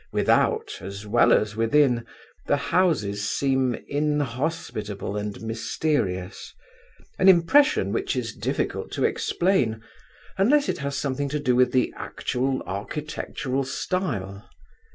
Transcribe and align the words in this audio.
Without 0.11 0.79
as 0.81 1.05
well 1.05 1.31
as 1.31 1.55
within, 1.55 2.07
the 2.47 2.57
houses 2.57 3.29
seem 3.29 3.75
inhospitable 3.87 5.15
and 5.15 5.39
mysterious—an 5.43 7.29
impression 7.29 7.91
which 7.93 8.15
is 8.15 8.33
difficult 8.35 8.91
to 8.93 9.03
explain, 9.05 9.79
unless 10.39 10.67
it 10.69 10.79
has 10.79 10.97
something 10.97 11.29
to 11.29 11.39
do 11.39 11.55
with 11.55 11.71
the 11.71 11.93
actual 11.95 12.63
architectural 12.65 13.63
style. 13.63 14.49